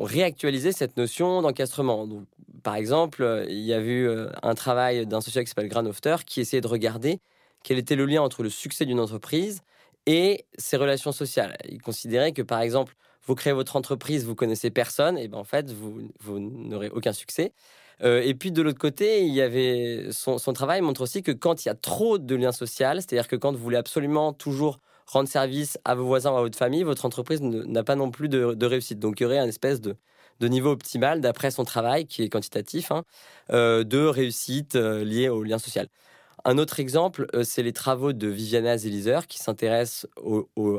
réactualisé 0.00 0.70
cette 0.70 0.96
notion 0.96 1.42
d'encastrement. 1.42 2.08
Par 2.62 2.76
exemple, 2.76 3.22
euh, 3.22 3.44
il 3.48 3.64
y 3.64 3.74
a 3.74 3.80
eu 3.80 4.06
euh, 4.06 4.28
un 4.42 4.54
travail 4.54 5.06
d'un 5.06 5.20
sociologue 5.20 5.46
qui 5.46 5.50
s'appelle 5.50 5.68
Granofter 5.68 6.16
qui 6.24 6.40
essayait 6.40 6.60
de 6.60 6.68
regarder 6.68 7.20
quel 7.64 7.78
était 7.78 7.96
le 7.96 8.06
lien 8.06 8.22
entre 8.22 8.42
le 8.42 8.50
succès 8.50 8.86
d'une 8.86 9.00
entreprise 9.00 9.62
et 10.06 10.44
ses 10.58 10.76
relations 10.76 11.12
sociales. 11.12 11.56
Il 11.68 11.80
considérait 11.80 12.32
que, 12.32 12.42
par 12.42 12.60
exemple, 12.60 12.94
vous 13.26 13.34
créez 13.34 13.52
votre 13.52 13.76
entreprise, 13.76 14.24
vous 14.24 14.34
connaissez 14.34 14.70
personne, 14.70 15.16
et 15.16 15.28
ben 15.28 15.38
en 15.38 15.44
fait, 15.44 15.70
vous, 15.70 16.10
vous 16.20 16.38
n'aurez 16.38 16.90
aucun 16.90 17.12
succès. 17.12 17.52
Euh, 18.02 18.20
et 18.22 18.34
puis 18.34 18.52
de 18.52 18.62
l'autre 18.62 18.78
côté, 18.78 19.24
il 19.24 19.32
y 19.32 19.40
avait 19.40 20.08
son, 20.10 20.38
travail 20.52 20.80
montre 20.80 21.02
aussi 21.02 21.22
que 21.22 21.32
quand 21.32 21.64
il 21.64 21.68
y 21.68 21.70
a 21.70 21.74
trop 21.74 22.18
de 22.18 22.34
liens 22.34 22.52
sociaux, 22.52 22.86
c'est-à-dire 22.94 23.28
que 23.28 23.36
quand 23.36 23.52
vous 23.52 23.62
voulez 23.62 23.76
absolument 23.76 24.32
toujours 24.32 24.80
rendre 25.06 25.28
service 25.28 25.78
à 25.84 25.94
vos 25.94 26.04
voisins 26.04 26.32
ou 26.32 26.36
à 26.36 26.40
votre 26.40 26.58
famille, 26.58 26.82
votre 26.82 27.04
entreprise 27.04 27.40
n'a 27.42 27.84
pas 27.84 27.94
non 27.94 28.10
plus 28.10 28.28
de, 28.28 28.66
réussite. 28.66 28.98
Donc 28.98 29.20
il 29.20 29.24
y 29.24 29.26
aurait 29.26 29.38
un 29.38 29.46
espèce 29.46 29.80
de, 29.80 29.96
niveau 30.40 30.70
optimal 30.70 31.20
d'après 31.20 31.50
son 31.50 31.64
travail, 31.64 32.06
qui 32.06 32.22
est 32.22 32.28
quantitatif, 32.28 32.90
hein, 32.90 33.04
euh, 33.50 33.84
de 33.84 33.98
réussite 33.98 34.76
euh, 34.76 35.04
liée 35.04 35.28
au 35.28 35.42
lien 35.42 35.58
social. 35.58 35.88
Un 36.44 36.58
autre 36.58 36.78
exemple, 36.78 37.26
euh, 37.34 37.42
c'est 37.42 37.62
les 37.62 37.72
travaux 37.72 38.12
de 38.12 38.28
Viviana 38.28 38.76
Zelizer 38.76 39.26
qui 39.26 39.38
s'intéresse 39.38 40.06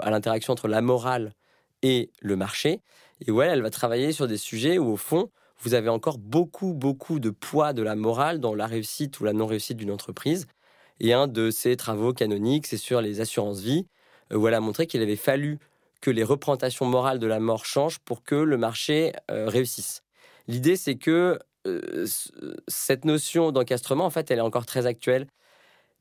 à 0.01 0.11
l'interaction 0.11 0.53
entre 0.53 0.67
la 0.67 0.81
morale 0.81 1.33
et 1.81 2.11
le 2.21 2.35
marché. 2.35 2.81
Et 3.25 3.31
ouais, 3.31 3.47
elle 3.47 3.63
va 3.63 3.71
travailler 3.71 4.11
sur 4.11 4.27
des 4.27 4.37
sujets 4.37 4.77
où, 4.77 4.91
au 4.91 4.97
fond, 4.97 5.31
vous 5.59 5.73
avez 5.73 5.89
encore 5.89 6.19
beaucoup, 6.19 6.73
beaucoup 6.73 7.19
de 7.19 7.31
poids 7.31 7.73
de 7.73 7.81
la 7.81 7.95
morale 7.95 8.39
dans 8.39 8.53
la 8.53 8.67
réussite 8.67 9.19
ou 9.19 9.23
la 9.23 9.33
non-réussite 9.33 9.77
d'une 9.77 9.89
entreprise. 9.91 10.45
Et 10.99 11.13
un 11.13 11.27
de 11.27 11.49
ses 11.49 11.75
travaux 11.77 12.13
canoniques, 12.13 12.67
c'est 12.67 12.77
sur 12.77 13.01
les 13.01 13.19
assurances-vie, 13.19 13.87
euh, 14.31 14.37
où 14.37 14.47
elle 14.47 14.53
a 14.53 14.59
montré 14.59 14.85
qu'il 14.85 15.01
avait 15.01 15.15
fallu 15.15 15.57
que 15.99 16.11
les 16.11 16.23
représentations 16.23 16.85
morales 16.85 17.17
de 17.17 17.27
la 17.27 17.39
mort 17.39 17.65
changent 17.65 17.99
pour 17.99 18.23
que 18.23 18.35
le 18.35 18.57
marché 18.57 19.13
euh, 19.31 19.49
réussisse. 19.49 20.03
L'idée, 20.47 20.75
c'est 20.75 20.95
que 20.95 21.39
cette 22.67 23.05
notion 23.05 23.51
d'encastrement, 23.51 24.05
en 24.05 24.11
fait, 24.11 24.29
elle 24.29 24.37
est 24.37 24.41
encore 24.41 24.67
très 24.67 24.85
actuelle. 24.85 25.25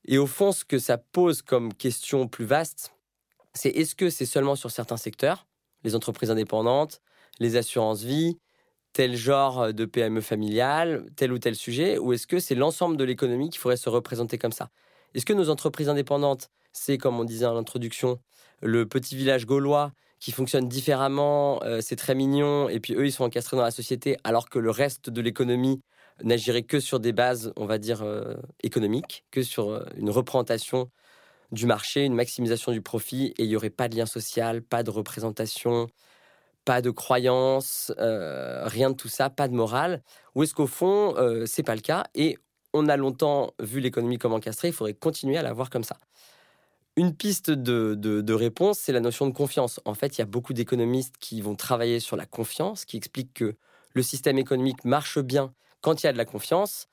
Et 0.07 0.19
au 0.19 0.27
fond, 0.27 0.53
ce 0.53 0.65
que 0.65 0.79
ça 0.79 0.99
pose 0.99 1.43
comme 1.43 1.73
question 1.73 2.29
plus 2.29 2.45
vaste, 2.45 2.95
c'est 3.55 3.71
est-ce 3.71 3.95
que 3.95 4.11
c'est 4.11 4.27
seulement 4.27 4.57
sur 4.57 4.71
certains 4.71 4.97
secteurs, 4.97 5.47
les 5.83 5.95
entreprises 5.95 6.31
indépendantes, 6.31 7.01
les 7.41 7.57
assurances-vie, 7.57 8.39
tel 8.93 9.17
genre 9.17 9.73
de 9.73 9.85
PME 9.85 10.21
familiale, 10.21 11.07
tel 11.17 11.33
ou 11.33 11.39
tel 11.39 11.57
sujet, 11.57 11.99
ou 11.99 12.13
est-ce 12.13 12.27
que 12.27 12.39
c'est 12.39 12.55
l'ensemble 12.55 12.97
de 12.97 13.05
l'économie 13.05 13.51
qui 13.51 13.59
faudrait 13.59 13.77
se 13.77 13.89
représenter 13.89 14.39
comme 14.39 14.53
ça? 14.53 14.71
Est-ce 15.15 15.27
que 15.27 15.33
nos 15.33 15.51
entreprises 15.51 15.89
indépendantes, 15.89 16.51
c'est, 16.73 16.99
comme 16.99 17.19
on 17.19 17.25
disait 17.25 17.47
à 17.47 17.53
l'introduction, 17.53 18.19
le 18.63 18.87
petit 18.87 19.17
village 19.17 19.47
gaulois 19.47 19.93
qui 20.21 20.33
fonctionne 20.33 20.69
différemment, 20.69 21.63
euh, 21.65 21.81
c'est 21.81 21.97
très 21.97 22.15
mignon, 22.15 22.69
et 22.69 22.81
puis 22.81 22.95
eux, 22.95 23.07
ils 23.07 23.13
sont 23.13 23.25
encastrés 23.25 23.57
dans 23.57 23.63
la 23.63 23.71
société, 23.71 24.17
alors 24.25 24.49
que 24.49 24.59
le 24.59 24.71
reste 24.71 25.11
de 25.11 25.21
l'économie 25.21 25.83
n'agirait 26.23 26.63
que 26.63 26.81
sur 26.81 27.01
des 27.01 27.13
bases, 27.13 27.53
on 27.57 27.67
va 27.67 27.79
dire, 27.79 28.03
euh, 28.03 28.35
économiques, 28.63 29.25
que 29.31 29.43
sur 29.43 29.71
euh, 29.71 29.85
une 29.97 30.11
représentation 30.11 30.91
du 31.53 31.67
marché, 31.67 32.05
une 32.05 32.15
maximisation 32.15 32.73
du 32.73 32.83
profit, 32.83 33.35
et 33.39 33.45
il 33.45 33.49
n'y 33.49 33.57
aurait 33.57 33.71
pas 33.71 33.89
de 33.89 33.97
lien 33.97 34.07
social, 34.07 34.63
pas 34.63 34.83
de 34.83 34.91
représentation, 34.91 35.89
pas 36.65 36.81
de 36.81 36.91
croyance, 36.91 37.93
rien 37.99 38.91
de 38.91 38.97
tout 38.97 39.09
ça, 39.09 39.31
pas 39.31 39.49
de 39.49 39.55
morale. 39.55 40.03
Ou 40.35 40.43
est-ce 40.43 40.55
qu'au 40.55 40.67
fond, 40.67 41.15
c'est 41.47 41.63
pas 41.63 41.75
le 41.75 41.83
cas 41.83 42.05
Et 42.15 42.39
on 42.73 42.89
a 42.89 42.97
longtemps 42.97 43.55
vu 43.61 43.81
l'économie 43.81 44.19
comme 44.19 44.33
encastrée, 44.33 44.69
il 44.69 44.75
faudrait 44.75 44.95
continuer 44.95 45.39
à 45.39 45.43
la 45.43 45.53
voir 45.53 45.71
comme 45.71 45.85
ça. 45.85 45.97
Une 46.97 47.15
piste 47.15 47.51
de, 47.51 48.33
réponse, 48.33 48.79
c'est 48.79 48.93
la 48.93 49.01
notion 49.01 49.27
de 49.27 49.33
confiance. 49.33 49.81
En 49.85 49.95
fait, 49.95 50.17
il 50.17 50.21
y 50.21 50.23
a 50.23 50.27
beaucoup 50.27 50.53
d'économistes 50.53 51.17
qui 51.19 51.41
vont 51.41 51.57
travailler 51.57 51.99
sur 51.99 52.17
la 52.17 52.27
confiance, 52.27 52.85
qui 52.85 52.97
expliquent 52.97 53.35
que 53.35 53.57
le 53.95 54.03
système 54.03 54.39
économique 54.39 54.85
marche 54.85 55.19
bien 55.19 55.53
quand 55.85 56.03
il 56.03 56.07
y 56.07 56.09
a 56.09 56.13
de 56.15 56.19
la 56.19 56.25
confiance. 56.25 56.89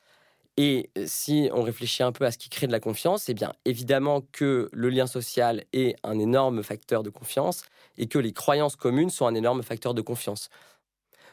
Et 0.57 0.89
si 1.05 1.49
on 1.53 1.61
réfléchit 1.63 2.03
un 2.03 2.11
peu 2.11 2.25
à 2.25 2.31
ce 2.31 2.37
qui 2.37 2.49
crée 2.49 2.67
de 2.67 2.73
la 2.73 2.81
confiance, 2.81 3.29
eh 3.29 3.33
bien 3.33 3.53
évidemment 3.63 4.21
que 4.33 4.69
le 4.73 4.89
lien 4.89 5.07
social 5.07 5.63
est 5.71 5.95
un 6.03 6.19
énorme 6.19 6.61
facteur 6.61 7.01
de 7.01 7.09
confiance 7.09 7.63
et 7.97 8.07
que 8.07 8.19
les 8.19 8.33
croyances 8.33 8.75
communes 8.75 9.09
sont 9.09 9.25
un 9.25 9.33
énorme 9.33 9.63
facteur 9.63 9.93
de 9.93 10.01
confiance. 10.01 10.49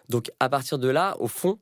Donc 0.09 0.31
à 0.39 0.49
partir 0.49 0.79
de 0.79 0.89
là, 0.89 1.17
au 1.19 1.27
fond, 1.27 1.59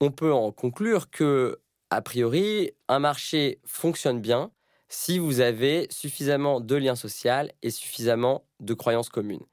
on 0.00 0.12
peut 0.12 0.32
en 0.32 0.52
conclure 0.52 1.10
que 1.10 1.58
a 1.90 2.00
priori, 2.02 2.70
un 2.86 3.00
marché 3.00 3.60
fonctionne 3.66 4.20
bien 4.20 4.52
si 4.88 5.18
vous 5.18 5.40
avez 5.40 5.88
suffisamment 5.90 6.60
de 6.60 6.76
liens 6.76 6.94
sociaux 6.94 7.48
et 7.62 7.70
suffisamment 7.70 8.44
de 8.60 8.74
croyances 8.74 9.08
communes. 9.08 9.44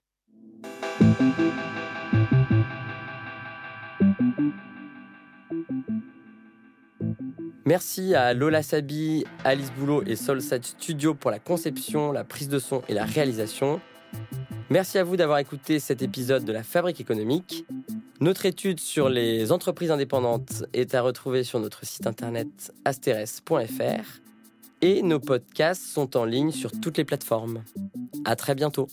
Merci 7.66 8.16
à 8.16 8.34
Lola 8.34 8.64
Sabi, 8.64 9.26
Alice 9.44 9.72
Boulot 9.78 10.04
et 10.06 10.16
Solsat 10.16 10.64
Studio 10.64 11.14
pour 11.14 11.32
la 11.32 11.40
conception, 11.40 12.12
la 12.12 12.24
prise 12.24 12.50
de 12.50 12.60
son 12.60 12.82
et 12.88 12.94
la 12.94 13.06
réalisation. 13.06 13.80
Merci 14.70 14.98
à 14.98 15.04
vous 15.04 15.18
d'avoir 15.18 15.40
écouté 15.40 15.80
cet 15.80 16.02
épisode 16.02 16.46
de 16.46 16.52
la 16.52 16.64
Fabrique 16.64 17.02
économique. 17.02 17.66
Notre 18.22 18.46
étude 18.46 18.80
sur 18.80 19.10
les 19.10 19.52
entreprises 19.52 19.92
indépendantes 19.92 20.64
est 20.74 20.94
à 20.94 21.02
retrouver 21.02 21.44
sur 21.44 21.60
notre 21.60 21.86
site 21.86 22.06
internet 22.06 22.74
asteres.fr 22.86 24.20
et 24.82 25.02
nos 25.02 25.20
podcasts 25.20 25.84
sont 25.84 26.18
en 26.18 26.26
ligne 26.26 26.52
sur 26.52 26.72
toutes 26.72 26.98
les 26.98 27.06
plateformes. 27.06 27.64
À 28.26 28.36
très 28.36 28.56
bientôt. 28.56 28.88